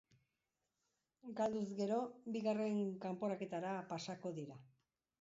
Galduz 1.41 1.67
gero, 1.81 2.01
bigarrn 2.39 2.83
kanporaketara 3.07 3.79
pasako 3.97 4.37
dira. 4.43 4.63